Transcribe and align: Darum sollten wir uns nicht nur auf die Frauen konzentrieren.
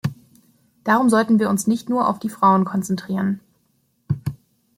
Darum 0.83 1.11
sollten 1.11 1.37
wir 1.37 1.47
uns 1.47 1.67
nicht 1.67 1.87
nur 1.87 2.07
auf 2.07 2.17
die 2.17 2.29
Frauen 2.31 2.65
konzentrieren. 2.65 3.39